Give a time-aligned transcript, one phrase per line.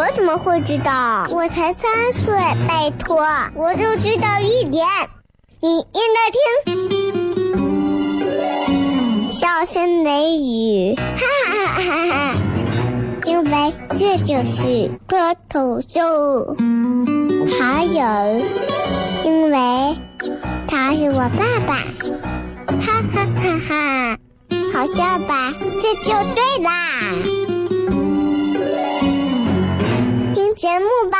[0.00, 1.26] 我怎么会知道？
[1.28, 2.32] 我才三岁，
[2.66, 3.22] 拜托，
[3.54, 4.88] 我就知道一点。
[5.60, 6.30] 你应该
[6.64, 6.80] 听，
[9.30, 11.02] 笑声雷雨，哈
[11.52, 12.34] 哈哈哈！
[13.26, 16.56] 因为这就是脱头秀。
[17.58, 18.00] 还有，
[19.22, 19.98] 因为
[20.66, 21.74] 他是我爸爸，
[22.80, 24.16] 哈哈哈哈！
[24.72, 25.52] 好笑吧？
[25.82, 26.70] 这就对啦。
[30.60, 31.16] 节目吧。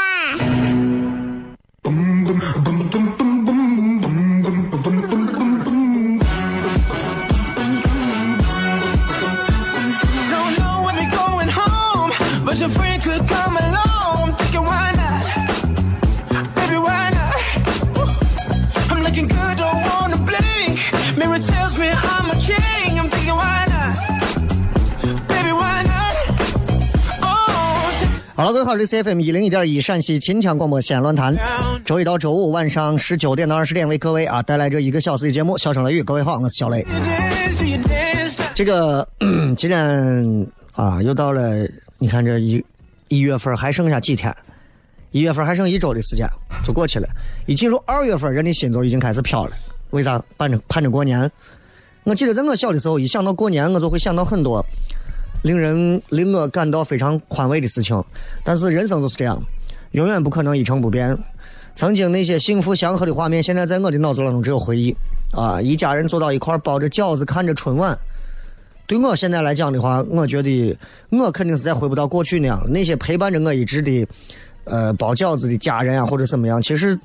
[28.65, 31.35] 哈喽，各位好，这是 FM 一零一点一陕西秦腔广播西安论坛，
[31.85, 36.85] 周一到周五晚上十九点到二十点为各位啊带来这一个小时的节目，笑声雷雨，各位好，我是小雷。
[38.55, 39.07] 这个
[39.57, 41.67] 今天啊，又到了，
[41.99, 42.63] 你看这一
[43.09, 44.35] 一月份还剩下几天，
[45.11, 46.27] 一月份还剩一周的时间
[46.65, 47.09] 就过去了，
[47.47, 49.53] 一进入二月份，人的心都已经开始飘了。
[49.91, 50.23] 为啥？
[50.37, 51.31] 盼着盼着过年。
[52.05, 54.65] 我记得在我小的时候，一想到过年，我就会想到很多。
[55.43, 58.03] 令人令我感到非常宽慰的事情，
[58.45, 59.43] 但是人生就是这样，
[59.93, 61.17] 永远不可能一成不变。
[61.75, 64.95] 曾经那些幸福祥和的画面，现在在我的脑子当中只有回忆。
[65.33, 67.97] 啊，一家人坐到一块儿包着饺子，看着春晚。
[68.89, 70.77] 对我现在来讲的话，我觉得
[71.11, 72.61] 我肯定是再回不到过去那样。
[72.69, 74.05] 那些陪伴着我一直的，
[74.65, 76.99] 呃，包饺子的家人啊，或者怎么样，其实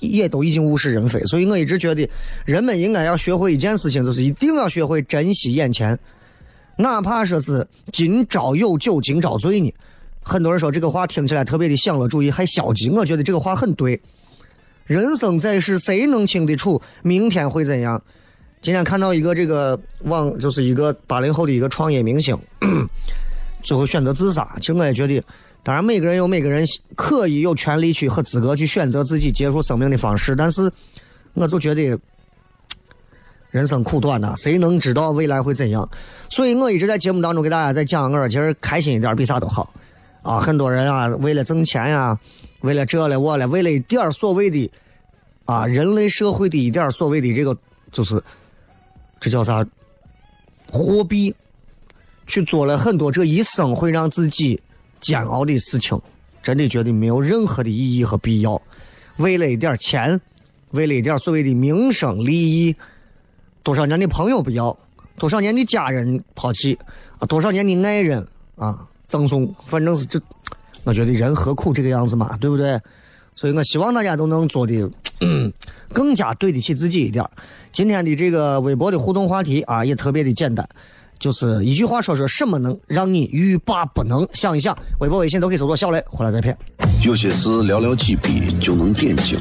[0.00, 1.22] 也都已经物是人非。
[1.26, 2.08] 所以我一直觉得，
[2.46, 5.96] 人们应该要学会一件事情，就是一定要学会珍惜眼前。
[6.76, 9.72] 哪怕说是今朝有酒今朝醉呢，
[10.22, 12.90] 很多人说这个话听起来特别的享乐主义，还消极。
[12.90, 14.00] 我觉得这个话很对。
[14.84, 18.02] 人生在世，谁能清得楚明天会怎样？
[18.60, 22.36] 今天看到一个这个网，就是一个八零后的一个创业明星，
[23.62, 24.56] 最后选择自杀。
[24.60, 25.22] 其实我也觉得，
[25.62, 30.70] 当然每个人有每个人可以有权利去和资格去选择自己结束生命的方式，但是
[31.34, 31.96] 我就觉得。
[33.54, 35.88] 人生苦短呐，谁能知道未来会怎样？
[36.28, 39.72] 所以我一直在节目当中给大家在讲，我说其实开心一点比啥都好
[40.22, 40.40] 啊！
[40.40, 42.18] 很多人啊，为了挣钱呀，
[42.62, 44.68] 为了这了我了，为了一点所谓的
[45.44, 47.56] 啊人类社会的一点所谓的这个，
[47.92, 48.20] 就是
[49.20, 49.64] 这叫啥
[50.72, 51.32] 货币，
[52.26, 54.60] 去做了很多这一生会让自己
[55.00, 55.96] 煎熬的事情，
[56.42, 58.60] 真的觉得没有任何的意义和必要。
[59.18, 60.20] 为了一点钱，
[60.72, 62.74] 为了一点所谓的名声利益。
[63.64, 64.76] 多少年的朋友不要，
[65.18, 66.78] 多少年的家人抛弃，
[67.18, 68.24] 啊，多少年的爱人
[68.56, 70.20] 啊赠送，反正是这，
[70.84, 72.78] 我觉得人何苦这个样子嘛，对不对？
[73.34, 74.88] 所以我希望大家都能做的
[75.20, 75.52] 嗯
[75.92, 77.24] 更加对得起自己一点。
[77.72, 80.68] 今天的这个微博的互动话题啊，也特别的简单，
[81.18, 84.28] 就是一句话说说什么能让你欲罢不能？
[84.34, 86.56] 想一想，微博、微信都可以搜索“小雷”，回来再骗。
[87.02, 89.38] 有些事寥寥几笔就能点睛，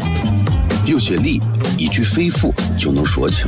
[0.86, 1.42] 有些理
[1.78, 3.48] 一句肺腑就能说清。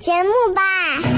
[0.00, 1.09] 节目吧。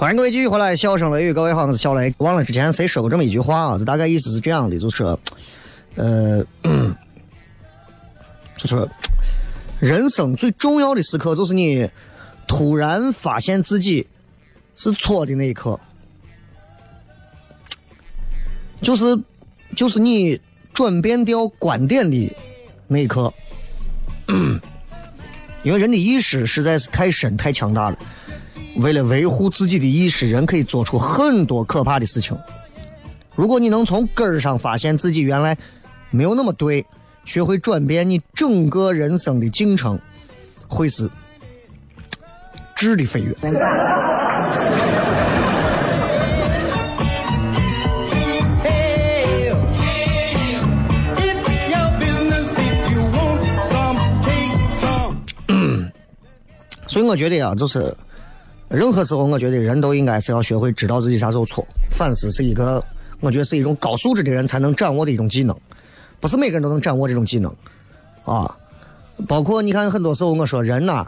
[0.00, 2.14] 欢迎各位继续回来，笑声雷雨，各位好，我是小雷。
[2.16, 3.76] 忘了之前谁说过这么一句话啊？
[3.78, 5.04] 这大概意思是这样的，就是，
[5.94, 6.42] 呃，
[8.56, 8.88] 就是
[9.78, 11.86] 人生最重要的时刻，就是你
[12.48, 14.06] 突然发现自己
[14.74, 15.78] 是错的那一刻，
[18.80, 19.22] 就是
[19.76, 20.40] 就是你
[20.72, 22.34] 转变掉观点的
[22.88, 23.30] 那一刻，
[25.62, 27.98] 因为人的意识实在是太深太强大了。
[28.76, 32.36] 为了维护自己的意识，人可以做出很多可怕的事情。
[33.34, 35.56] 如果你能从根儿上发现自己原来
[36.10, 36.84] 没有那么对，
[37.24, 39.98] 学会转变你整个人生的进程，
[40.68, 41.10] 会是
[42.76, 43.36] 质的飞跃。
[56.86, 57.94] 所以我觉得啊，就是。
[58.70, 62.80] 任何时候，我觉得人都应该是要学会知道自己啥时候错，反思是一个，
[63.18, 65.56] 我觉得是一种高素质的人才能掌握的一种技能，
[66.20, 67.52] 不是每个人都能掌握这种技能，
[68.24, 68.56] 啊，
[69.26, 71.04] 包括你看，很多时候我说人呐，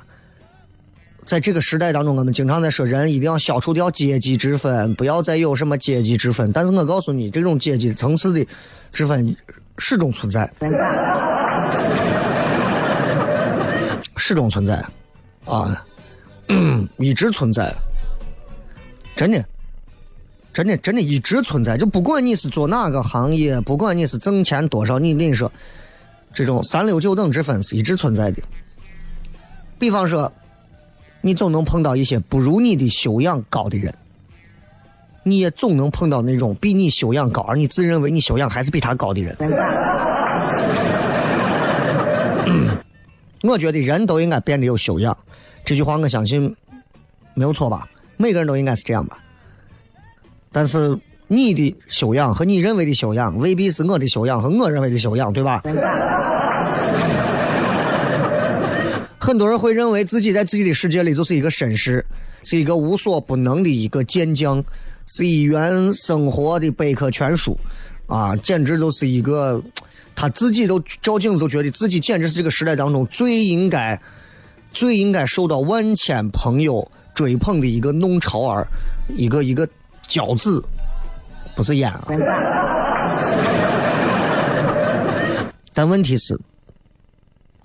[1.25, 6.51] 在这个时代当中，我们经常在说人一定要消除掉阶级之分，不要再有什么阶级之分。
[6.51, 8.45] 但是我告诉你，这种阶级层次的
[8.93, 9.37] 之分
[9.79, 10.51] 始终存在，
[14.17, 14.85] 始终存在，
[15.45, 15.81] 啊。
[16.99, 17.75] 一直存在，
[19.17, 19.45] 真的，
[20.53, 21.77] 真的，真的一直存在。
[21.77, 25.51] 就不管你是做哪个行业，不管你是挣钱多少，你跟你说，
[26.35, 28.43] 这种三六九等之分是一直存在的。
[29.79, 30.33] 比方说，
[31.21, 33.95] 你总能碰到一些不如你的修养高的人，
[35.23, 39.37] 你也总能碰到那种比你修养高而你自认为你修养还是比他高的人。
[43.43, 45.17] 我觉得人都应该变得有修养。
[45.65, 46.55] 这句话我相信
[47.35, 47.89] 没有错吧？
[48.17, 49.19] 每个人都应该是这样吧。
[50.51, 50.99] 但是
[51.29, 55.63] 你的修养和你认为的修养未必是我的修养和我认为的修养，对吧？
[59.19, 62.05] 很多人会认为自己在自己的世界里就是一个绅士，
[62.43, 64.63] 是一个无所不能的一个健将，
[65.07, 67.57] 是一员生活的百科全书
[68.07, 69.63] 啊，简直就是一个
[70.15, 73.99] 他自己都照镜子都觉得自己简直是这个时代当中最应该。
[74.73, 78.67] 最应该受到万千朋友追捧的一个弄潮儿，
[79.17, 79.69] 一个一个
[80.09, 80.63] 骄子，
[81.55, 82.09] 不是烟啊。
[85.75, 86.39] 但问题是，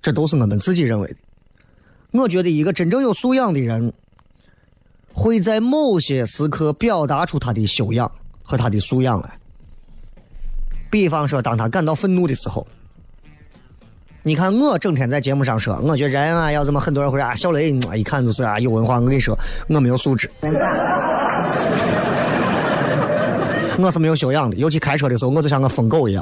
[0.01, 1.15] 这都是我们自己认为的。
[2.11, 3.93] 我觉得一个真正有素养的人，
[5.13, 8.11] 会在某些时刻表达出他的修养
[8.43, 9.37] 和他的素养来。
[10.89, 12.67] 比方说，当他感到愤怒的时候。
[14.27, 18.95] 你看我整天在节目上说，我觉得人啊要怎么，很多人会啊，小雷一看就是啊有文化。
[18.95, 19.33] 我跟你说，
[19.69, 20.29] 我没有素质，
[23.79, 24.57] 我是没有修养的。
[24.57, 26.21] 尤其开车的时候，我就像个疯狗一样。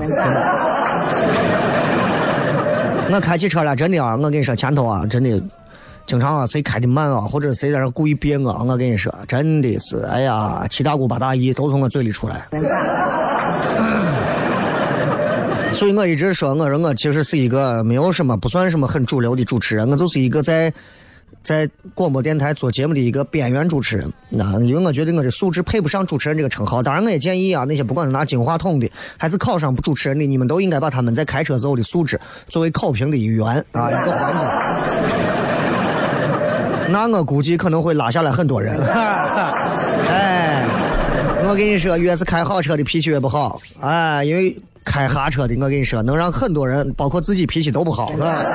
[3.12, 5.42] 我开起车来真的啊，我跟你说前头啊，真的
[6.06, 12.46] 经常啊谁开的慢啊，或者谁在那故意别我，我跟你说真的是，哎呀七大姑八大姨都从我嘴里出来。
[15.76, 20.72] 所以我一直说，我说我其实是一个没有什么不算什么很主流的主持人，我就是一个在
[21.44, 24.10] 在广播电台做节目的一个边缘主持人。
[24.30, 26.82] 那因为我觉得我的素质配不上主持人这个称号。
[26.82, 32.18] 当然，我也建议啊，那些不管是拿金话筒的，还是考上主持人的，你们都应该把他们在开车时候的素质
[32.48, 34.46] 作为考评的一员啊，一个环节。
[36.88, 38.82] 那我估计可能会拉下来很多人。
[40.08, 40.64] 哎，
[41.46, 43.62] 我跟你说，越是开好车的脾气越不好。
[43.82, 44.58] 哎，因为。
[44.86, 48.46] 开哈车的，我跟你说，能让很多人，包括自己脾气都不好，是吧？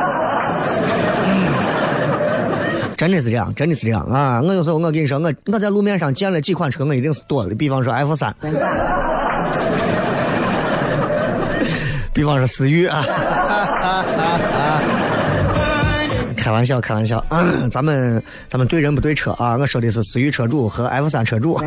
[2.97, 4.41] 真的是这样，真的是这样啊！
[4.43, 8.35] 我有时候我跟你说，我我在路面上见了几款车，我一定是躲的，比方说 F 三，
[12.13, 13.03] 比方说思域啊。
[16.37, 17.25] 开玩笑，开玩笑，
[17.71, 19.57] 咱们咱们对人不对车啊！
[19.57, 21.55] 我说的是思域车主和 F 三车主。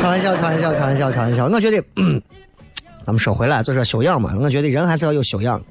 [0.00, 1.46] 开玩笑，开玩笑，开玩笑，开玩笑。
[1.46, 1.82] 我觉得，
[3.04, 4.36] 咱们说回来，就说修养嘛。
[4.40, 5.62] 我觉得人还是要有修养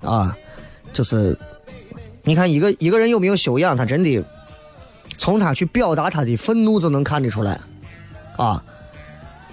[0.00, 0.36] 啊。
[0.92, 1.36] 就是
[2.22, 4.24] 你看，一个一个人有没有修养，他真的
[5.18, 7.60] 从他去表达他的愤怒就能看得出来
[8.36, 8.64] 啊。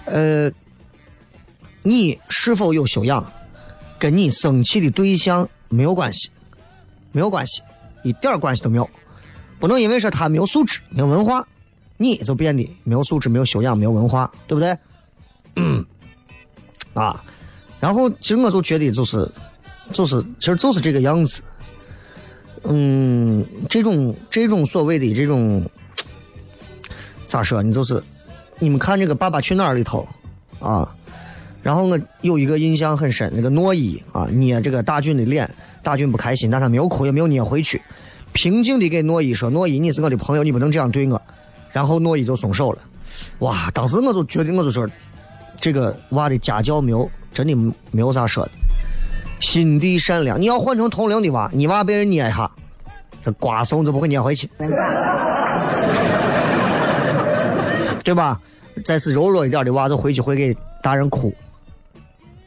[0.06, 0.52] 呃，
[1.84, 3.26] 你是否有修养，
[3.98, 6.30] 跟你生气的对象没有关系。
[7.14, 7.62] 没有关系，
[8.04, 8.90] 一点关系都没有。
[9.60, 11.46] 不能因为说他没有素质、没有文化，
[11.98, 14.78] 你就变得没有素质、没有修养、没有文化，对不对？
[15.58, 15.86] 嗯，
[16.94, 17.24] 啊，
[17.80, 19.30] 然后其实我就觉得就是，
[19.94, 21.42] 就是，其实就是这个样子。
[22.64, 25.64] 嗯，这种这种所谓的这种
[27.28, 27.62] 咋说？
[27.64, 28.02] 你就是，
[28.60, 30.08] 你们看这个《爸爸去哪儿》里头
[30.60, 30.94] 啊，
[31.64, 35.50] 然后我有一个印象很深，那个诺伊啊捏这个大俊的脸。
[35.84, 37.82] 大俊不开心，但他没有哭，也没有捏回去，
[38.34, 41.20] 平静的给诺伊说：“诺伊，你是我的朋友，你不能这样对我。”
[41.74, 42.84] 然后诺伊就松手了。
[43.40, 43.72] 哇！
[43.74, 44.88] 当时我就觉得，我就说，
[45.62, 47.56] 这个娃的家教没有，真的
[47.92, 48.52] 没有啥说的，
[49.40, 50.42] 心地善良。
[50.42, 52.52] 你要换成同龄的娃，你娃被人捏一下，
[53.24, 54.50] 这瓜怂就不会捏回去，
[58.04, 58.42] 对吧？
[58.84, 61.34] 再是柔弱一点的娃，就回去会给大人哭。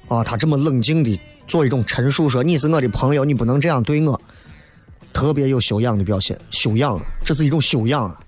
[0.08, 1.18] 啊，他这么冷静的。
[1.46, 4.18] 做一种陈述，说你是我的朋友，你不能这样对我，
[5.12, 8.18] 特别有修养的表现，修养，这是一种修养啊。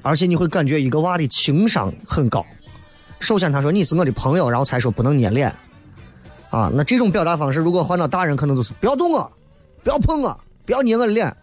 [0.00, 2.42] 而且你会感觉一个娃的情商很高。
[3.20, 5.54] 首先他说你是我的朋友，然后才说不能捏脸，
[6.50, 9.30] 啊，那这种表达方式如果换到大人，可能就是不要动我，
[9.84, 11.34] 不要碰我，不要捏我的脸。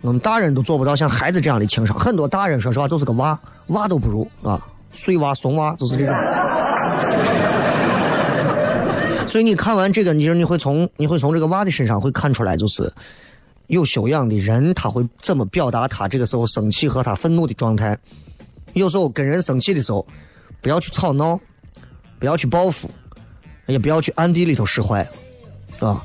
[0.00, 4.60] 我们大人都做不到像孩子这样的情商，很多大人说实话就是个娃，娃都不如啊，
[4.92, 6.14] 碎娃怂娃就是这种。
[9.26, 12.92] 所以你看完这个，你说你会从你会从这个娃的身上会看出来，就是
[13.68, 17.98] 有修养的人他会怎么表达他这个时候生气和他愤怒的状态。
[18.74, 20.06] 有时候跟人生气的时候，
[20.64, 21.38] 不要去吵闹，
[22.18, 22.88] 不要去报复，
[23.66, 25.06] 也不要去暗地里头使坏，
[25.78, 26.02] 啊。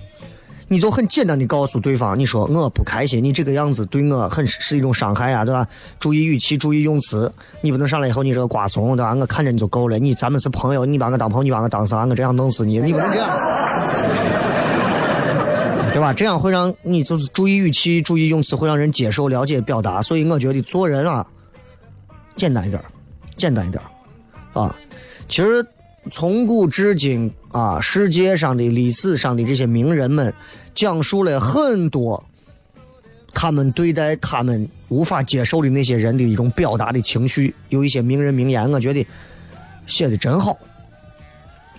[0.68, 5.66] 你就很简单的告诉对方，你说我不开心，你这个样子对我很是一种伤害啊，对吧？
[5.98, 9.16] 注意语气，注意用词，你不能上来以后你这个瓜怂，对吧？
[9.16, 12.06] 我看着你就够了，你咱们是朋友，你把我当朋友，你把我当啥？
[12.06, 13.30] 我这样弄死你，你不能这样，
[15.94, 16.14] 对吧？
[16.14, 20.02] 这样会让你就是注意语气，注意用词，会让人接受、了解、表达。
[20.02, 21.26] 所以我觉得做人啊，
[22.36, 22.84] 简单一点，
[23.38, 23.82] 简单一点，
[24.54, 24.76] 啊，
[25.28, 25.66] 其实。
[26.12, 30.34] 从古至今啊，世界上的历史上的这些名人们，
[30.74, 32.24] 讲述了很多
[33.34, 37.54] 他们对待他们无法接受的那些人的一种表达的情绪。
[37.68, 39.06] 有一些名人名言，我觉得
[39.86, 40.58] 写的真好。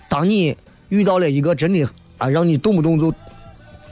[0.07, 0.55] 当你
[0.89, 1.83] 遇到了一个真的
[2.17, 3.13] 啊，让你动不动就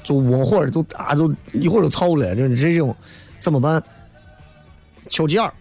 [0.03, 2.95] 就窝火就啊，就一会儿就操了，这这种
[3.39, 3.83] 怎么办？
[5.09, 5.51] 丘吉尔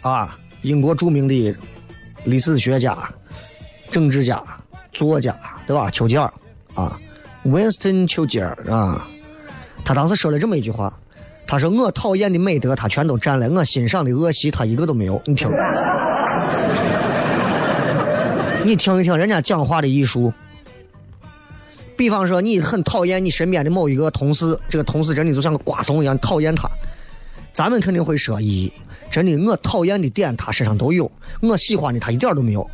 [0.00, 1.54] 啊，英国著名的
[2.24, 2.96] 历史学家。
[3.90, 4.40] 政治家、
[4.92, 5.36] 作家，
[5.66, 5.90] 对吧？
[5.90, 6.32] 丘吉尔
[6.74, 6.96] 啊
[7.44, 9.04] ，Winston 丘吉尔啊，
[9.84, 10.96] 他当时说了这么一句话，
[11.44, 15.50] 他说：“我讨厌的美德，他全都占了；我欣赏的恶习，他一个都没有。”你听，
[18.64, 20.32] 你听一听人家讲话的艺术。
[21.96, 26.70] 比方说，你很讨厌你身边的某一个同事，这个同事真的就像个瓜怂一样讨厌他，
[27.52, 28.70] 咱们肯定会说：“咦，
[29.10, 32.68] 真的，我讨厌的点他身上都有，我喜欢的他一点都没有。”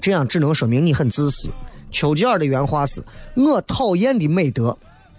[0.00, 1.50] 这样只能说明你很自私。
[1.90, 3.02] 丘吉尔的原话是
[3.34, 4.76] ：“我讨厌的美德，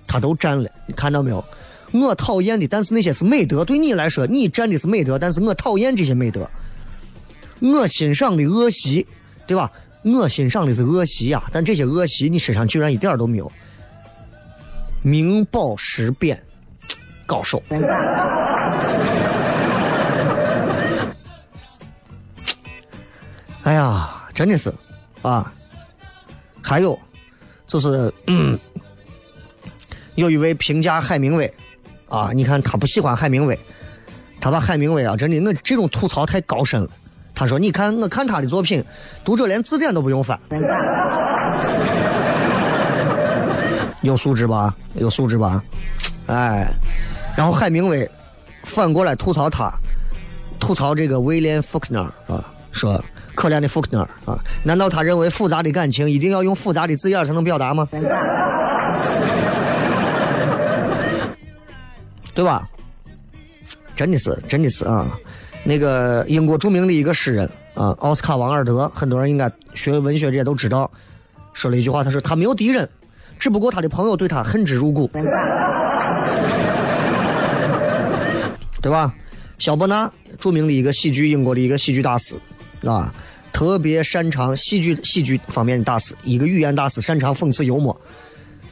[0.08, 0.70] 他都占了。
[0.86, 1.44] 你看到没有？
[1.92, 6.48] 我讨厌的，但是那些是美德，对你来说，你占的是美德，但是我讨厌这些美德。
[7.60, 9.06] 我欣赏的恶习，
[9.48, 9.72] 对吧？
[10.04, 13.52] 我欣赏的是恶习呀，但这些恶习你身上居然一点都没有。
[15.02, 16.42] 名保实贬，
[17.26, 17.62] 高手。
[23.70, 24.10] 哎呀！
[24.34, 24.74] 真的是，
[25.22, 25.54] 啊，
[26.60, 26.98] 还有，
[27.68, 28.58] 就是，嗯，
[30.16, 31.54] 有一位评价海明威，
[32.08, 33.60] 啊，你看他不喜欢海明威，
[34.42, 36.90] 他把海明威啊，真的，我这种吐槽太高深了。
[37.36, 38.84] 他说：“你看，我看他的作品，
[39.24, 40.40] 读者连字典都不用翻，
[44.02, 44.76] 有素质吧？
[44.96, 45.64] 有素质吧？
[46.26, 46.68] 哎，
[47.38, 48.10] 然后海明威
[48.64, 49.72] 反过来吐槽他，
[50.60, 53.00] 吐槽这个威廉·福克纳啊，说。”
[53.40, 54.38] 可怜的福克纳啊！
[54.64, 57.88] 难道他认为复杂的感情一定要用复杂的字眼才能表达吗？
[62.34, 62.68] 对吧？
[63.96, 65.18] 真的是，真的是啊！
[65.64, 70.92] 那个英国著名的一个诗人啊，奥斯卡·王尔德，很多人应该学文学这些都知道，
[71.54, 72.90] 说了一句话，他说他没有敌人，
[73.40, 75.10] 只不过他的朋友对他恨之入骨，
[78.82, 79.16] 对吧？
[79.58, 82.36] 肖伯纳，著名的一个喜剧，英国的一个喜剧大师，
[82.86, 83.14] 啊，
[83.52, 88.00] 特别擅长喜剧喜剧方面的大师，一个语言大师，擅长讽刺幽默，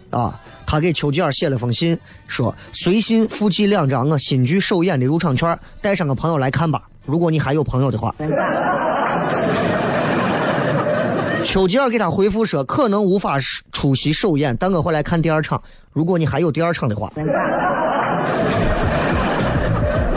[0.10, 1.98] 啊，他给丘吉尔写了封信，
[2.28, 8.14] 说随信附寄两张我新剧首演的入场券，带上个朋友来看吧，如果你还有朋友的话。
[11.44, 13.38] 丘吉尔给他回复说，可能无法
[13.72, 15.62] 出席首演，但我会来看第二场，
[15.94, 17.10] 如果你还有第二场的话。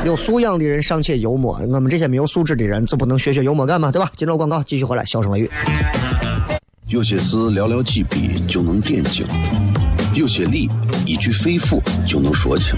[0.03, 3.93] 有素养的人尚且幽默，我们这些没有素质的人就不能学学幽默感吗？
[3.93, 4.11] 对吧？
[4.17, 5.51] 今朝广告继续回来，笑声雷雨。
[6.87, 9.27] 有些事寥寥几笔就能点睛，
[10.15, 10.69] 有些理
[11.05, 12.75] 一句肺腑就能说清，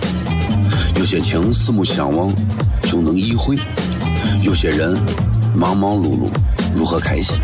[0.97, 2.35] 有些情四目相望
[2.83, 3.57] 就能意会，
[4.43, 4.93] 有些人
[5.55, 6.29] 忙忙碌碌
[6.75, 7.37] 如何开心？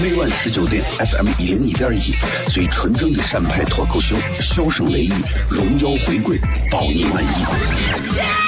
[0.00, 2.14] 每晚十九点，FM 一零一点一，
[2.50, 5.12] 最纯正的陕派脱口秀，笑声雷雨，
[5.50, 6.38] 荣耀回归，
[6.70, 8.47] 保你满意。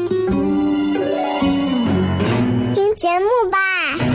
[2.95, 4.10] 节目吧。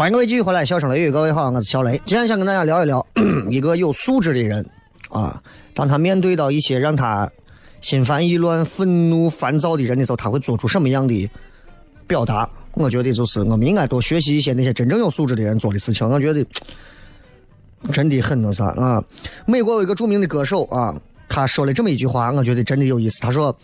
[0.00, 2.00] 欢迎各位继续回来，笑声雷雨，各位好，我是小雷。
[2.06, 3.06] 今天想跟大家聊一聊
[3.50, 4.66] 一个有素质的人
[5.10, 5.42] 啊，
[5.74, 7.30] 当他面对到一些让他
[7.82, 11.30] 心烦意乱、愤怒烦躁的人的时候，他会做出什么样的
[12.06, 12.48] 表达？
[12.72, 16.08] 我觉得就是我们应该多学习一些那些真正有素质的人做的事情。
[16.08, 16.42] 我觉得
[17.92, 19.04] 真的很那啥啊。
[19.44, 23.20] 美国有一个著名的歌手啊，他说了这么一句话，我觉得真的有意思。
[23.20, 23.54] 他说：“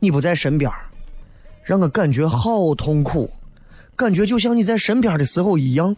[0.00, 0.68] 你不在身边，
[1.62, 3.30] 让我感觉好痛苦。”
[3.96, 5.96] 感觉就像你在身边的时候一样。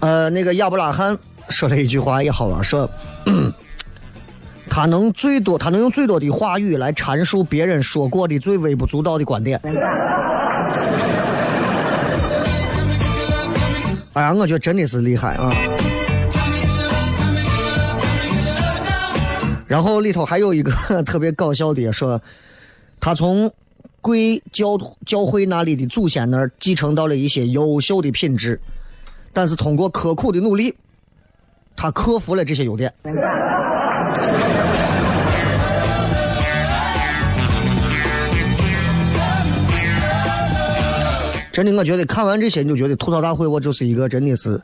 [0.00, 2.88] 呃，那个亚伯拉罕说了一句话也好玩，说，
[4.70, 9.60] 他能最多，他能用最多的话语来阐述别人说过的最微不足道的观点。
[14.18, 15.52] 哎呀，我觉得真的是厉害啊！
[19.68, 20.72] 然后里头还有一个
[21.06, 22.20] 特别搞笑的，说
[22.98, 23.48] 他从
[24.00, 24.76] 贵教
[25.06, 28.60] 教会那里的祖先那儿继承到了一些优秀的品质，
[29.32, 30.74] 但是通过刻苦的努力，
[31.76, 32.92] 他克服了这些优点。
[41.64, 44.60] 真的，我觉得看完这些，你就觉得吐槽大会我就是一个真的是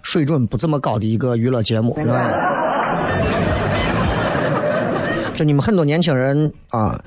[0.00, 1.94] 水准不怎么高的一个娱乐节目。
[5.34, 6.98] 就你们很多年轻人啊，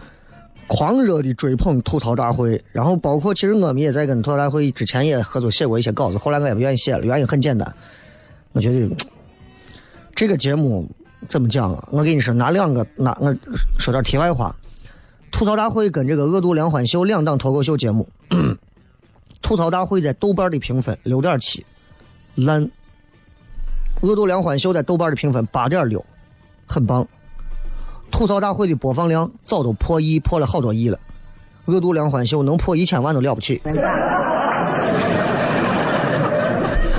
[0.67, 7.75] 狂热的追捧吐槽大会，然后包括其实我们也在跟吐槽大会之前也合作写过一些稿子，后来我也不愿意写了，原因很简单，
[8.51, 8.87] 我觉得
[10.13, 10.87] 这个节目
[11.27, 11.83] 怎么讲啊？
[11.91, 13.35] 我跟你说，拿两个拿我
[13.79, 14.55] 说点题外话，
[15.31, 18.07] 吐槽大会跟这个恶毒梁欢秀两档脱口秀节目。
[19.45, 21.63] 吐槽大会在豆瓣的评分六点七，
[22.33, 22.67] 烂。
[24.01, 26.03] 恶毒梁欢秀在豆瓣的评分八点六，
[26.65, 27.07] 很棒。
[28.09, 30.99] 吐槽大会的播放量早都破亿，破了好多亿了。
[31.65, 33.61] 恶毒梁欢秀能破一千万都了不起。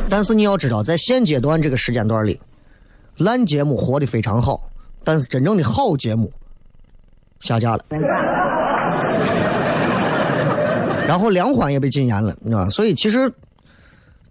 [0.09, 2.41] 但是你要知道，在现阶段这个时间段里，
[3.17, 4.71] 烂节目活得非常好，
[5.03, 6.33] 但是真正的好节目
[7.41, 7.85] 下架了。
[11.07, 12.69] 然后梁欢也被禁言了，你知道吧？
[12.69, 13.33] 所以其实。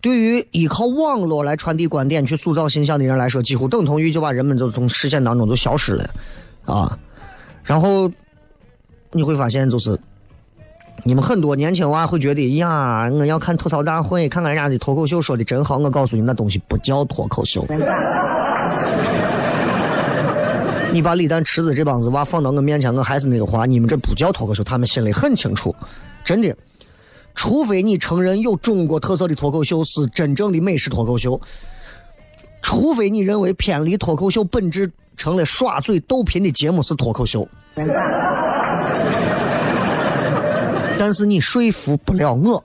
[0.01, 6.07] 对于依靠网络来传递观点、去塑造形象的人来说，几乎等同于就把人们就从视线当中就消失了，
[6.63, 6.95] 啊！
[7.63, 8.07] 然后
[9.13, 9.99] 你会发现，就是
[11.05, 15.79] 你们很多年轻娃会觉得呀，我要看吐槽大会，看看人家的脱口秀说的真好。
[15.79, 17.65] 我告诉你，那东西不叫脱口秀。
[20.93, 25.75] 你把李诞、池子这帮子娃放到我面前，我还是那个话，你们这不叫脱口秀，他们心里很清楚，
[26.25, 26.53] 真的。
[27.35, 31.39] 除非你承认有中国特色的脱口秀是真正的美式脱口秀，
[32.61, 37.45] 除非你认为偏离脱口秀本质成了耍嘴逗贫的节目是脱口秀，
[40.97, 42.63] 但是你说服不了我，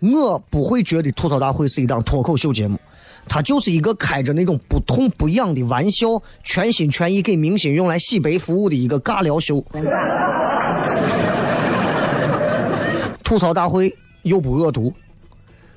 [0.00, 2.78] 我不会觉得吐槽大会是一档脱口秀节目，
[3.26, 6.06] 它就是一个开着那种不痛不痒的玩笑，
[6.44, 9.64] 全心全意给明星用来洗白服务的一个尬聊秀。
[13.28, 14.90] 吐槽大会又不恶毒，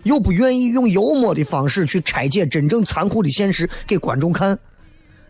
[0.03, 4.57] 又不愿意用幽默的方式去拆解真正残酷的现实给观众看。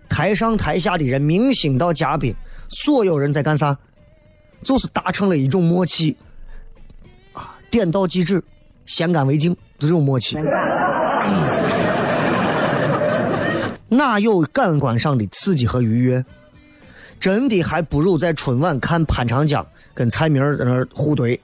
[0.08, 2.32] 台上台下的人，明星到嘉宾，
[2.70, 3.76] 所有人在干啥？
[4.62, 6.16] 就是达成了一种默契
[7.34, 8.44] 啊，点到即止，
[8.86, 10.38] 先干为敬这种默契。
[13.90, 16.24] 哪有感官上的刺激和愉悦？
[17.22, 21.40] 真的还不如在春晚看潘长江跟蔡明在那互怼。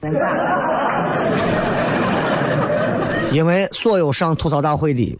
[3.32, 5.16] 因为所有上吐槽大会的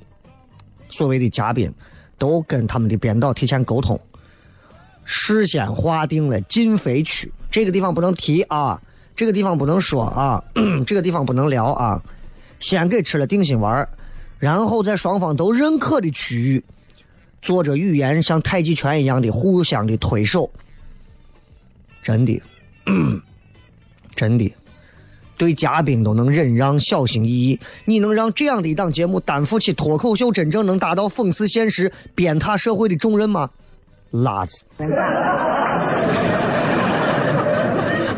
[0.91, 1.73] 所谓的嘉宾，
[2.19, 4.01] 都跟他们的编导提前沟通，
[5.05, 8.81] 事先划定了禁飞区，这个地方不能提啊，
[9.15, 10.43] 这个地方不能说啊，
[10.87, 12.03] 这个地方不能聊啊，
[12.59, 13.87] 先给吃了定心丸，
[14.39, 16.65] 然后在双方都认可的区域。
[17.41, 20.51] 做着语言像太极拳一样的互相的推手，
[22.03, 22.43] 真的，
[24.15, 24.53] 真的，
[25.37, 27.61] 对嘉宾都能忍让、小心翼翼。
[27.85, 33.49] 你能让这样的一档节目担负起脱口秀真正能达到讽刺现实、鞭挞社会的重任吗？
[34.11, 34.65] 拉子，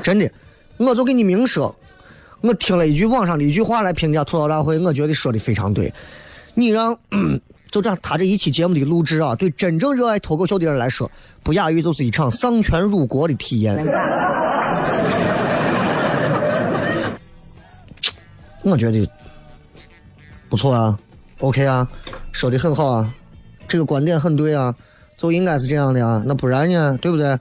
[0.02, 0.30] 真的，
[0.78, 1.76] 我就给你明说，
[2.40, 5.92] 我听了一句网上的一句话来评价吐槽大会，我觉得说的非常对。
[6.54, 6.98] 你让。
[7.70, 11.10] 就这样，他这一期节目的录制啊，对真正热爱脱口秀的人来说，
[11.42, 13.76] 不亚于就是一场丧权辱国的体验。
[18.62, 19.08] 我觉得
[20.48, 20.98] 不错啊
[21.38, 21.88] ，OK 啊，
[22.32, 23.14] 说的很好啊，
[23.68, 24.74] 这个观点很对啊，
[25.16, 27.38] 就应该是这样的啊，那不然呢，对不对？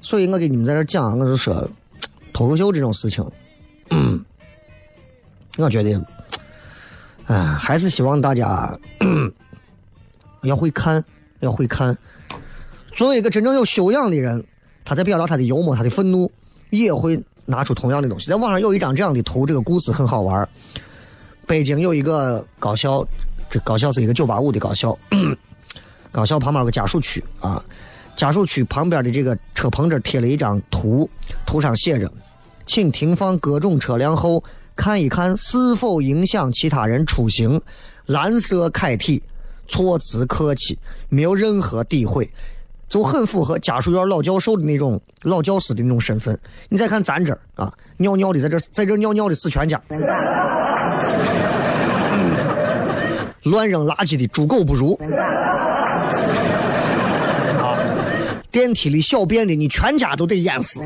[0.00, 1.70] 所以我给你们在这讲，我就说
[2.32, 3.24] 脱口秀这种事情，
[3.90, 4.24] 嗯
[5.58, 6.02] 我觉得，
[7.26, 8.76] 哎，还是希望大家。
[10.42, 11.04] 要会看，
[11.40, 11.96] 要会看。
[12.94, 14.44] 作为一个真正有修养的人，
[14.84, 16.30] 他在表达他的幽默、他的愤怒，
[16.70, 18.28] 也会拿出同样的东西。
[18.28, 20.48] 在网上有一张这样的图，这个故事很好玩。
[21.46, 23.06] 北京有一个高校，
[23.48, 24.98] 这高校是一个九八五的高校，
[26.10, 27.64] 高校旁边有个家属区啊，
[28.16, 31.08] 家属区旁边的这个车棚这贴了一张图，
[31.46, 32.10] 图上写着
[32.66, 34.42] ：“请停放各种车辆后，
[34.74, 37.60] 看一看是否影响其他人出行。”
[38.06, 39.22] 蓝色楷体。
[39.68, 40.78] 措辞客气，
[41.08, 42.28] 没有任何诋毁，
[42.88, 46.36] 就很符合家属院老教授的那种老教师的那种身份。
[46.68, 49.80] 你再看咱这儿啊，尿尿的在这在这尿尿的死全家，
[53.44, 54.98] 乱扔垃圾的猪狗不如，
[57.60, 57.78] 啊，
[58.50, 60.80] 电梯里小便的你全家都得淹死，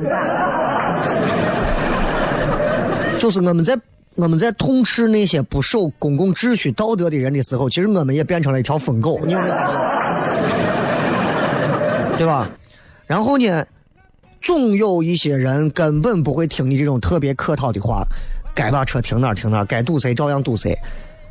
[3.18, 3.78] 就是我们在。
[4.14, 9.76] 我们在痛斥那些不守公共秩序、道德的人的时候，其实我们也变成了一条疯狗，你有没有发现？
[12.18, 12.50] 对吧？
[13.06, 13.64] 然后呢，
[14.40, 18.06] 总有一些人根本不会听你这种特别客套的话，
[18.54, 20.76] 该把车停哪停哪，该堵谁照样堵谁。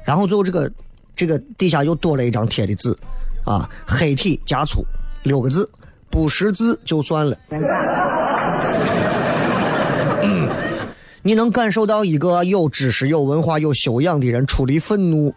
[0.04, 0.72] 然后最后这个
[1.16, 2.98] 这个底下又多了一张贴的字，
[3.46, 4.84] 啊，黑体加粗
[5.24, 5.70] 六个字，
[6.10, 7.38] 不识字就算了。
[11.24, 15.34] 你能感受到一个有知识、有文化、有修养的人处理愤怒，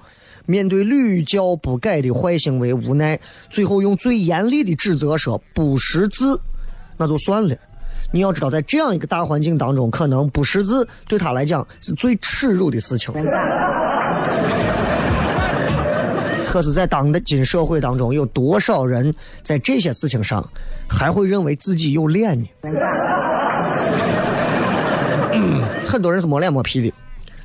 [0.46, 3.20] 面对屡教不改的坏行为无奈，
[3.50, 6.40] 最后用最严厉的指责说不识字，
[6.96, 7.54] 那就算了。
[8.12, 13.12] 你要知道，在这样一个大环境当中，可能不识字对他来讲是最耻辱的事情。
[16.48, 20.48] 可是，在当今社会当中，有多少人在这些事情上
[20.88, 22.48] 还会认为自己有脸呢？
[25.86, 26.92] 很多人是摸脸摸皮的。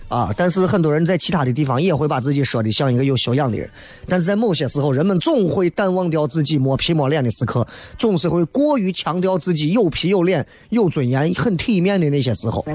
[0.09, 0.33] 啊！
[0.35, 3.69] 但是很多人在其他的地方也会把自己说的像一个有修养的人，
[4.07, 12.65] 但是在某些时候，人们总会淡忘掉自己摸皮摸脸的时刻，总是会过于强调自己有皮有脸、有尊严、很体面的那些时候。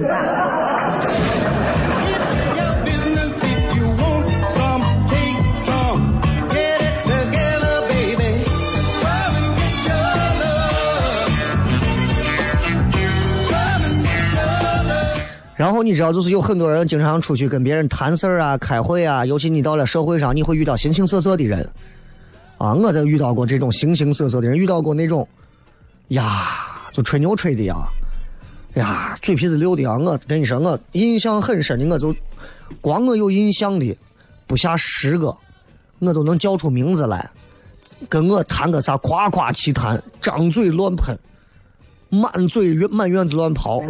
[15.57, 21.61] 然后你知道，就是有很多人经常出去跟别人谈事儿啊、开会啊，尤其你到了社会上，你会遇到形形色色的人，
[22.59, 25.27] 啊，我在遇到过这种形形色色的人，遇到过那种，
[26.09, 26.59] 呀，
[26.93, 27.77] 就吹牛吹的呀，
[28.75, 32.15] 呀，嘴皮子溜的啊，我跟你说，我印象很深的，我就
[32.81, 33.97] 光我有印象的，
[34.49, 35.37] 不下十个，
[36.01, 37.31] 我都能叫出名字来，
[38.09, 41.17] 跟我谈个啥夸夸其谈，张嘴乱喷，
[42.09, 43.81] 满嘴满院子乱跑。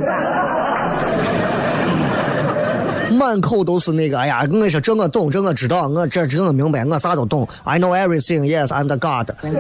[3.15, 7.49] 满口都是那个，哎呀，我说，这我懂，这我知道，我这这我明白，我啥都懂。
[7.63, 8.43] I know everything.
[8.43, 9.31] Yes, I'm the God.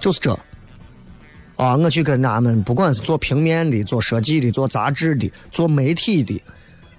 [0.00, 0.38] 就是这。
[1.56, 6.42] 啊，我去跟他们，不管是做平面的、做设计的、做杂志的、做媒体的，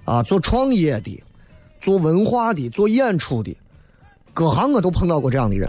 [0.04, 1.22] 啊，做创业的、
[1.80, 3.54] 做文化的、做演出的，
[4.32, 5.68] 各行我都碰到过这样的人。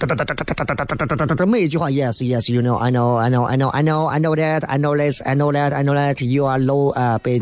[0.00, 4.64] 哒哒哒哒哒哒哒哒哒哒哒哒哒每一句话，yes yes you know I know I know I know I know I know that
[4.64, 7.38] I know this I know that I know that you are low 啊，被。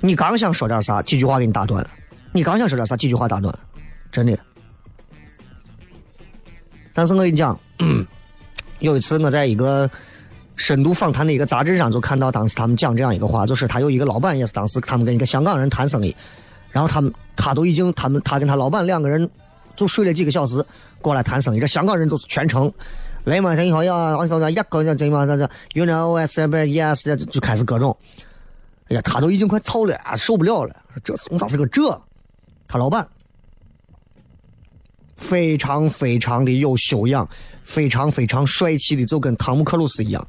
[0.00, 1.86] 你刚想说点啥，几句话给你打断。
[2.32, 3.54] 你刚想说点啥，几句话打断，
[4.10, 4.38] 真的。
[6.94, 7.58] 但是我跟你讲，
[8.80, 9.88] 有一次我在一个
[10.56, 16.16] 深度访谈的一个杂志上，就看到当时他们讲这样一个话，就是他有一个老板，也是当时他们跟一个香港人谈生意。
[16.72, 19.30] 然后他们，他都已经，他们他跟他老板两个人
[19.76, 20.64] 就睡了几个小时，
[21.00, 21.60] 过来谈生意。
[21.60, 22.72] 这香港人就是全程
[23.24, 27.96] 来嘛，他以后要，我说一个人这嘛，这这，you know I said yes，就开始各种。
[28.88, 30.74] 哎呀，他都已经快操了，受不了了。
[31.04, 32.02] 这怂咋是个这？
[32.66, 33.06] 他老板
[35.16, 37.28] 非常非常的有修养，
[37.62, 40.26] 非常非常帅气的，就跟汤姆克鲁斯一样，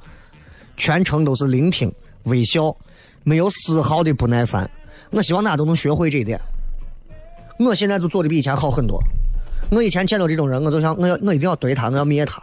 [0.77, 1.91] 全程都是聆听、
[2.23, 2.75] 微笑，
[3.23, 4.69] 没有丝毫的不耐烦。
[5.13, 6.39] 我希望大家都能学会这一点。
[7.59, 8.99] 我现在就做的比以前好很多。
[9.69, 12.41] 我以前见到这种人，我就想，我要我一定要怼他，我要灭他。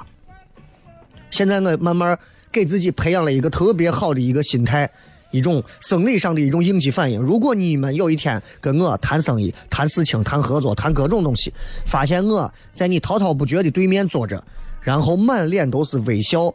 [1.30, 2.18] 现在我慢慢
[2.50, 4.88] 给自己培养了一个特别好的一个心态，
[5.30, 7.20] 一种生理上的一种应激反应。
[7.20, 11.52] 如果你们有一天跟我谈生意、谈事情、谈合作、谈各种东西，
[11.86, 14.42] 发现我在你滔滔不绝的对面坐着，
[14.80, 16.52] 然后满脸都是微笑，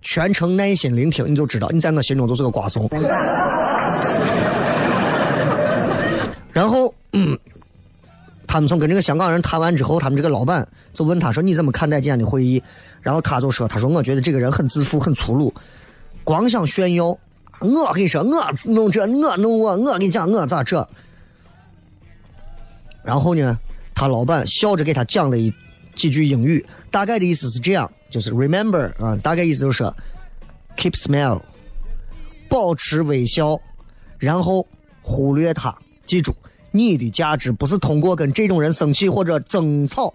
[0.00, 2.88] 全程耐心聆听，你就知道你在我心中就是个瓜怂。
[6.52, 7.38] 然后，嗯，
[8.46, 12.62] 他们从跟这个香港人谈完之后，他们这个老板就问他说：“你怎么看待今天的会议？”
[13.00, 15.54] 然后他就说：“他说我觉得这个人很自负，很粗鲁，
[16.24, 17.16] 光想炫耀。
[17.60, 20.88] 我跟你说，我弄这，我弄我，我跟你讲，我咋这？”
[23.04, 23.58] 然后呢，
[23.94, 25.52] 他老板笑着给他讲了一
[25.94, 29.84] 几句英语，大概的意思是这样，就是 “remember” 啊，大概意思就是
[30.76, 31.40] “keep smile”，
[32.48, 33.58] 保持微笑，
[34.18, 34.66] 然后
[35.02, 35.74] 忽略他。
[36.10, 36.34] 记住，
[36.72, 40.12] 你的价值不是通过跟这种人生气或者争吵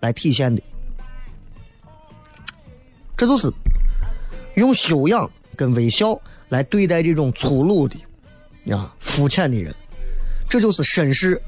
[0.00, 0.60] 来体现的，
[3.16, 3.48] 这就是
[4.56, 7.96] 用修养跟微笑来对待这种粗鲁的、
[8.74, 9.72] 啊肤浅的人，
[10.48, 11.40] 这就是绅士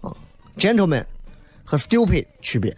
[0.00, 0.10] 啊
[0.58, 1.04] ，gentleman
[1.64, 2.76] 和 stupid 区别。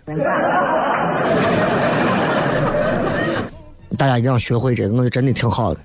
[3.97, 5.81] 大家一定要学会这个，我觉得真的挺好的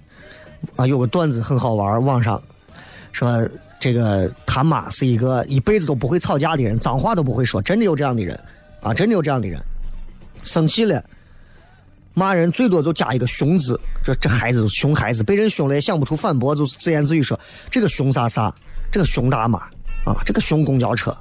[0.75, 0.85] 啊。
[0.85, 2.43] 有个段子很好玩，网上
[3.13, 3.47] 说。
[3.83, 8.39] 这个他妈是一个一辈子都不会吵架的人，脏话都不会说，真的有这样的人
[8.81, 8.93] 啊！
[8.93, 9.61] 真的有这样的人，
[10.41, 11.03] 生气了
[12.13, 17.37] 骂人最多就加一个熊字，这这孩子熊孩子，被人凶了也想不出反驳，就是自言自语说
[17.69, 18.55] 这个熊啥啥，
[18.89, 19.59] 这个熊大妈
[20.05, 21.13] 啊，这个熊公交车。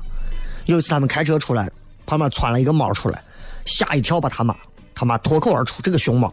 [0.67, 1.69] 有一次他们开车出来，
[2.07, 3.21] 旁边窜了一个猫出来，
[3.65, 4.55] 吓一跳，把他妈
[4.95, 6.33] 他妈脱口而出这个熊猫。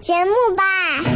[0.00, 1.09] 节目吧。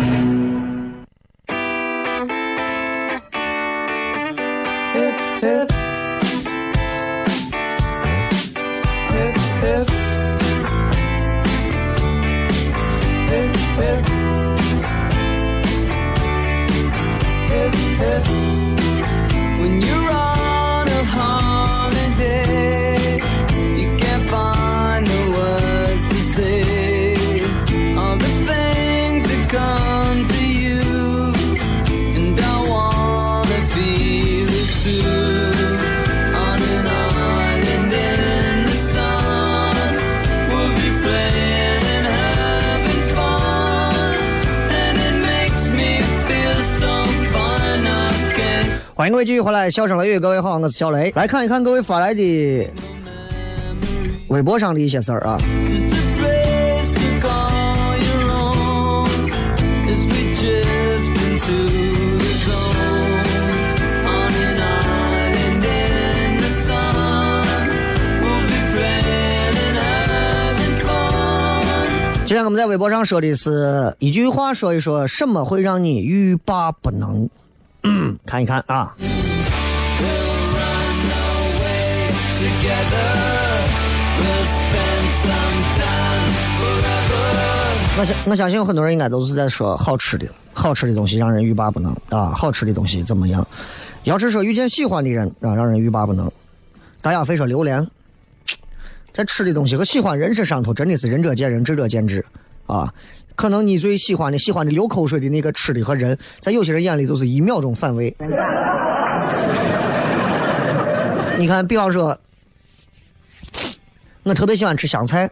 [49.14, 51.12] 各位继续回来，笑声雷雨，各位好，我是小雷。
[51.14, 52.68] 来看一看各位发来的
[54.27, 55.38] 微博上的一些事儿啊。
[72.27, 77.31] 今天我们在微博上说的是一句话，说一说什么会让你欲罢不能。
[78.25, 78.94] 看一看啊！
[87.97, 92.33] 我相我相信有很多人应该都是在说好吃的，好吃的东西让人欲罢不能啊！
[92.35, 93.47] 好吃的东西怎么样？
[94.03, 96.31] 要是说遇见喜欢的人啊，让人欲罢不能。
[97.01, 97.87] 大家非说榴莲，
[99.12, 102.25] 在吃的东西和喜欢人身上头，真的是仁者见仁，智者见智
[102.66, 102.92] 啊。
[103.35, 108.14] 可能你最喜欢的、喜欢的流口水的那个吃的和人，在有些人眼里就是一秒钟反胃。
[111.37, 112.16] 你看，比方说，
[114.23, 115.29] 我特别喜欢吃香菜。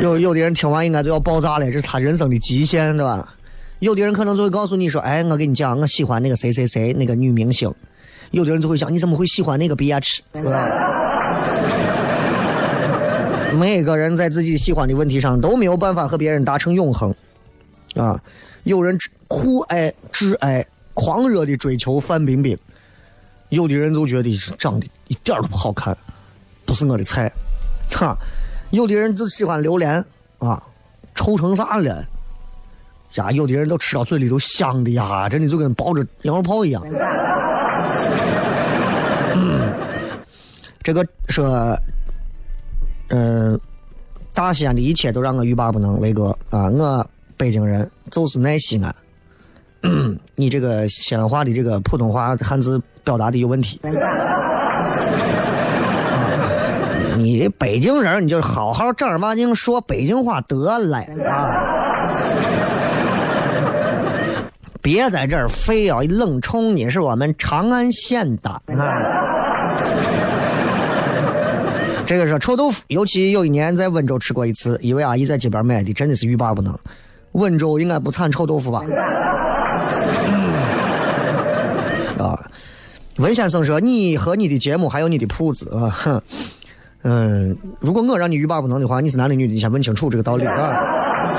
[0.00, 3.34] 有有的人听完应该就要爆炸了，这是他人生的极限，对吧？
[3.80, 7.72] 有的人可能就会告诉你说：“哎，我跟你讲，我喜欢那个谁谁谁那个女明星。”
[8.30, 10.68] 有的人就会想：“你怎么会喜欢那个 B H？” 对吧？
[13.54, 17.14] 每个人在自己喜欢的问题上都没有办法和别人达成永恒，
[17.94, 18.20] 啊！
[18.64, 22.56] 有人酷爱、挚爱、狂热的追求范冰冰，
[23.48, 25.96] 有的人就觉得长得一点都不好看，
[26.66, 27.32] 不是我的菜，
[27.90, 28.16] 哈！
[28.70, 30.04] 有的人就喜欢榴莲，
[30.38, 30.62] 啊，
[31.14, 32.04] 臭成啥了？
[33.14, 36.82] 呀，有的人都吃到嘴里都香的呀，真的就跟抱着羊肉泡一样。
[39.34, 39.72] 嗯，
[40.82, 41.74] 这个说。
[43.08, 43.58] 嗯，
[44.34, 46.68] 大西安的一切都让我欲罢不能，雷哥啊！
[46.70, 48.94] 我北京人，就是爱西安。
[50.34, 53.80] 你这个西安话的这个普通话汉字表达的有问题。
[57.16, 62.16] 你北京人，你就好好正儿八经说北京话得了啊！
[64.80, 68.62] 别在这儿非要冷冲你是我们长安县的啊！
[72.08, 76.74] 这个是臭豆腐，尤其有一年在温州吃过一次，一位阿姨在街边买的，真的是欲罢不能。
[77.32, 78.82] 温州应该不产臭豆腐吧？
[82.16, 82.32] 啊，
[83.18, 86.22] 文先生说：“你和你的节目还有你的铺子啊，哼，
[87.02, 89.52] 嗯，如果我让你欲罢不能的话，你是男的女的？
[89.52, 91.36] 你先问清楚这个道理啊。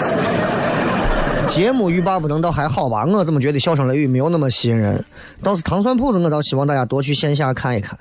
[1.48, 5.04] 节目欲罢不能倒还好吧，我怎么觉得笑声雷雨没有那么吸引人？
[5.42, 7.98] 倒是糖蒜铺子，我倒希望大家多去线下看一看。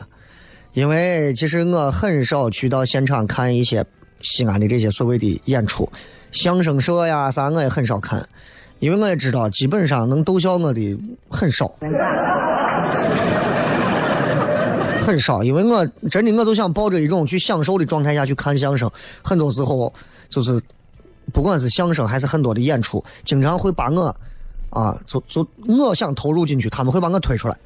[0.73, 3.85] 因为其实我很少去到现场看一些
[4.21, 5.91] 西安的这些所谓的演出，
[6.31, 8.27] 相声社呀啥我也很少看，
[8.79, 10.99] 因为我也知道，基本上能逗笑我的
[11.29, 11.73] 很少，
[15.05, 15.43] 很少。
[15.43, 18.89] 因为我真的，我就想抱着一种去享受的状态下去看相声。
[19.23, 19.93] 很多时候，
[20.29, 20.61] 就是
[21.33, 24.15] 不管是相声还是很多的演出，经常会把我
[24.71, 27.57] 啊，就就我想投入进去，他们会把我推出来。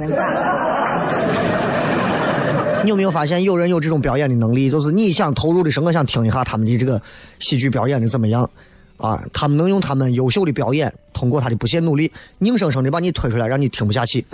[2.85, 4.69] 你有没有发现，有人有这种表演的能力？
[4.69, 7.01] 就是你想投入的时候，我想听一下他们的这个
[7.39, 8.49] 戏剧表演的怎么样。
[8.99, 14.25] 啊，他们能用他们优秀的表演，通过他的不懈努力，硬生生的把你推出来，让你听不下去。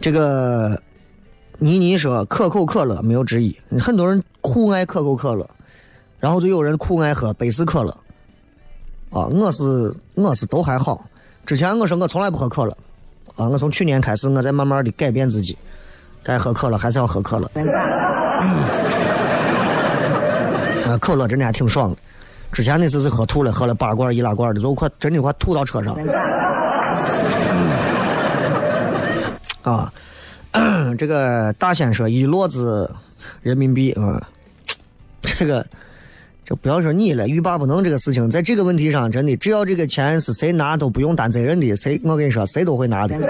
[0.00, 0.80] 这个
[1.58, 5.46] 倪妮说可口可乐没有之一，很多人酷爱可口可乐，
[6.18, 7.90] 然后就有人酷爱喝百事可乐。
[9.10, 11.04] 啊，我是我是都还好。
[11.44, 12.74] 之前我说我从来不喝可乐，
[13.40, 15.56] 啊，我从去年开始我在慢慢的改变自己，
[16.22, 17.50] 该喝可乐还是要喝可乐。
[21.00, 21.96] 可乐真的还挺爽的，
[22.52, 25.96] 之前那次是喝吐了，喝了八罐易拉罐的，都快真的快吐到车上。
[29.62, 29.90] 啊，
[30.98, 32.94] 这个大仙说一摞子
[33.40, 34.20] 人民币啊，
[35.22, 35.64] 这个
[36.50, 43.14] 这不要说你了，欲罢不能这个事情，在这个问题上真的，只要这个钱是谁拿都不用担责任的，谁我跟你说谁都会拿的。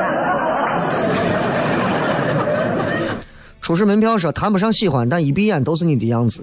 [3.61, 6.43] 出示门票说谈不上喜欢，但一闭眼都是你的样子。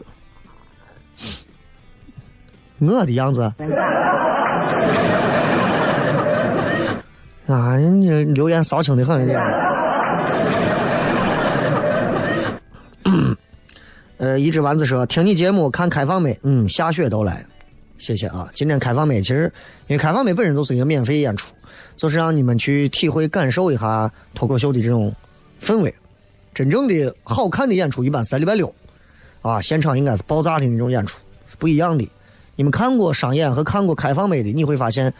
[2.78, 3.42] 我的样子
[7.48, 7.76] 啊！
[7.78, 9.28] 你留言骚情的很，
[14.18, 17.46] 呃，一只丸子说听你节目看开放妹，嗯，下雪都来，
[18.00, 18.50] 谢谢啊！
[18.52, 19.52] 今天开放妹其实
[19.88, 21.54] 因为开放妹本身就是一个免费演出，
[21.96, 25.14] 就是让你们去体会感受一下脱口秀的这种
[25.62, 25.94] 氛围。
[26.52, 28.74] 真正的好看的演出一般是在礼拜六
[29.44, 32.10] 啊，现场应该是爆炸的那种演出，是不一样的。
[32.56, 35.14] 你们看过商演和看过开放美的，你会发现，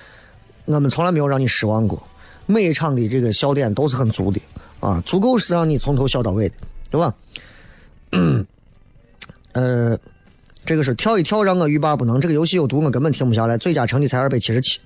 [0.66, 2.02] 我们从来没有让你失望过。
[2.48, 4.42] 每一场的这个笑点都是很足的
[4.80, 6.56] 啊，足够是让你从头笑到尾的，
[6.90, 7.14] 对吧？
[9.54, 9.98] 呃，
[10.66, 12.20] 这个是跳一跳让我欲罢不能。
[12.22, 13.58] 这个游戏有毒，我根本停不下来。
[13.58, 14.80] 最佳成绩才二百七十七，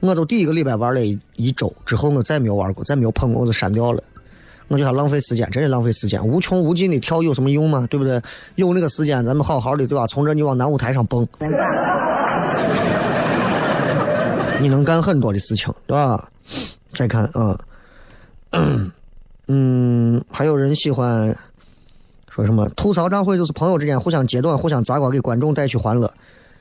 [0.00, 4.02] 我就第一个礼拜玩了一周之后，我再没有玩过，再没有碰过，我就删掉了。
[4.68, 7.86] 我觉得浪费时间，真是浪费时间，无穷无尽的跳有什么用吗？
[7.90, 8.22] 对不对？
[8.54, 10.06] 有那个时间，咱们好好的，对吧？
[10.06, 11.26] 从这你往南舞台上蹦，
[14.60, 16.28] 你能干很多的事情，对吧？
[16.94, 17.58] 再看啊，
[19.48, 21.36] 嗯，还有人喜欢
[22.30, 26.10] 说什么吐槽大会，就是朋友之间互相揭短、互相砸瓜，给观众带去欢乐。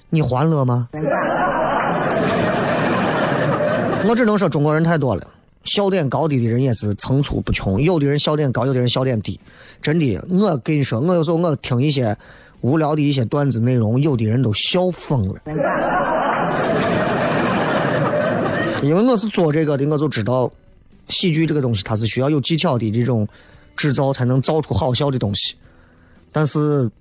[0.10, 0.90] 你欢乐吗？
[4.08, 5.26] 我只能说中国人太多了。
[5.66, 9.40] 笑点高低的人也是层出不穷，有的人笑点高，有的人笑点低。
[9.82, 12.18] 真的，我跟你说，我有时候我听一些
[12.62, 15.36] 无聊的一些段子内容，有的人都笑疯了。
[18.82, 20.50] 因为我是做这个的，我就知道
[21.10, 23.28] 喜剧这个东西它是需要有技巧的这种
[23.80, 25.56] 制造，才能造出好笑的东西。
[26.32, 26.92] 但是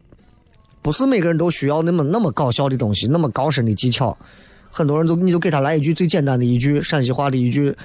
[0.81, 4.17] 不是每个人都需要那么那么搞笑的东西，那么高深的技巧。
[4.71, 7.77] 很多人都你就给他来一句最简单的一句陕西话的一句。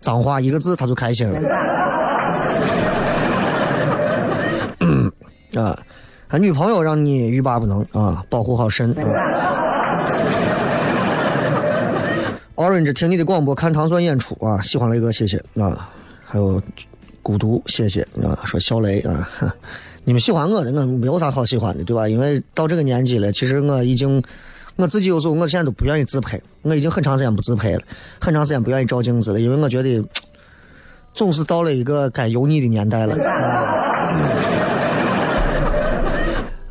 [0.00, 1.40] 脏话一个字他就开心了，
[5.60, 5.76] 啊，
[6.28, 8.94] 他女朋友让你欲罢不能啊，保护好身。
[12.54, 15.90] Orange 听你的广播看糖蒜演出啊，喜欢雷哥谢谢啊，
[16.24, 16.62] 还有
[17.22, 19.28] 孤独谢谢啊，说小雷啊，
[20.04, 22.08] 你们喜欢我的我没有啥好喜欢的对吧？
[22.08, 24.22] 因为到这个年纪了，其实我已经。
[24.76, 26.40] 我自己有时候，我现在都不愿意自拍。
[26.62, 27.80] 我已经很长时间不自拍了，
[28.20, 30.00] 很长时间不愿意照镜子了，因为我觉得
[31.12, 33.16] 总是到了一个该油腻的年代了。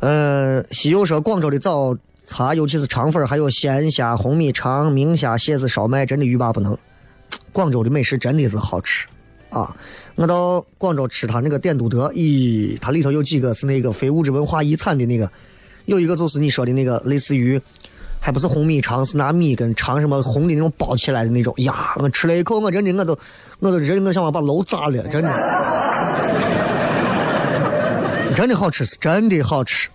[0.00, 1.94] 呃，西游说广州的早
[2.24, 6.74] 茶，尤其是肠粉，还有鲜虾、红米肠、明虾、蟹子烧麦，真的欲罢不能。
[7.52, 9.06] 广州的美食真的是好吃
[9.50, 9.74] 啊！
[10.16, 15.30] 我到广州吃他那个点都德，咦，它里头有几个是那个非物质文化遗产的那个，
[15.86, 17.60] 有一个就是你说的那个类似于。
[18.20, 21.94] 还不是红米肠，是拿米跟肠什么红的那种包起来的那种呀！
[21.98, 23.16] 我吃了一口，我真的我都，
[23.60, 25.30] 我都真的我想把楼砸了，真的，
[28.34, 29.88] 真的好吃，是真的好吃。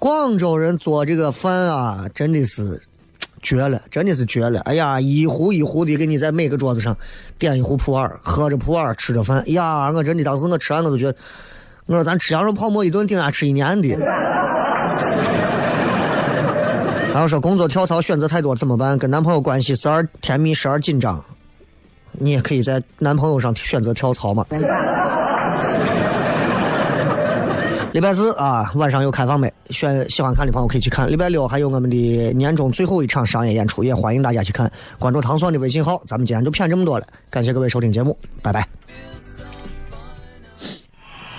[0.00, 2.82] 广州人做这个饭啊，真的是
[3.46, 4.58] 绝了，真的是绝了！
[4.62, 6.96] 哎呀，一壶一壶的给你在每个桌子上
[7.38, 11.16] 点一壶普洱，喝着普洱吃着饭，呀，我真的当时我吃完我都觉得，
[11.86, 13.88] 我说咱吃羊肉泡馍一顿顶下吃一年的。
[17.12, 18.98] 然后说工作跳槽选择太多怎么办？
[18.98, 21.24] 跟男朋友关系时而甜蜜时而紧张，
[22.10, 24.44] 你也可以在男朋友上选择跳槽嘛。
[27.96, 29.50] 礼拜四啊，晚上有开放没？
[29.70, 31.10] 选喜欢看的朋友可以去看。
[31.10, 34.70] 礼拜六还有我们的年终最后一场商业演出，也欢迎大家去看。
[34.98, 37.06] 关注糖蒜的微信号，咱们今天就骗这么多了。
[37.30, 38.68] 感谢各位收听节目，拜拜。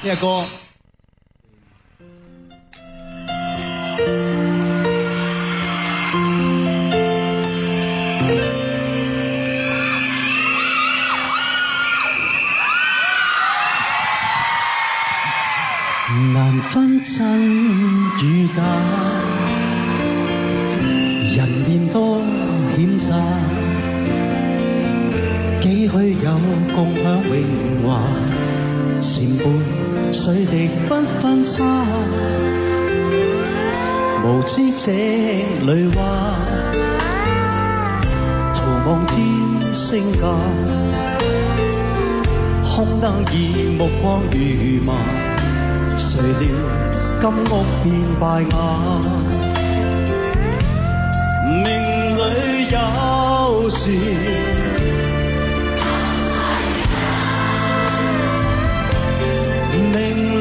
[0.01, 0.43] 聂哥。
[17.15, 17.23] 真
[18.21, 18.61] 与假，
[21.35, 22.19] 人面多
[22.75, 23.15] 险诈，
[25.61, 26.29] 几许有
[26.75, 27.33] 共享荣
[27.81, 27.87] 华，
[28.99, 29.43] 前辈
[30.11, 31.63] 水滴不分差，
[34.25, 36.39] 无知这里话，
[38.53, 39.15] 徒望天
[39.73, 40.27] 星价，
[42.63, 44.93] 空灯以目光如麻。
[45.97, 46.47] 谁料
[47.19, 47.85] 金屋变
[48.19, 49.01] 败瓦，
[51.63, 51.65] 命
[52.15, 52.21] 里
[52.71, 52.77] 有
[53.69, 53.89] 时，
[59.91, 59.93] 命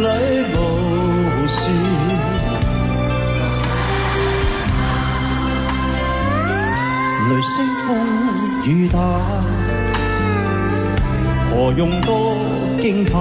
[0.03, 0.07] 里
[0.53, 0.57] 无
[1.47, 1.57] 时，
[7.31, 7.55] 雷声
[7.87, 7.89] 风
[8.67, 8.99] 雨打，
[11.49, 12.37] 何用多
[12.81, 13.15] 惊怕？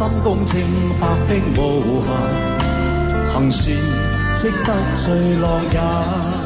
[0.00, 0.58] 心公正，
[0.98, 2.08] 白冰无瑕，
[3.34, 3.76] 行船
[4.34, 6.39] 值得最乐也。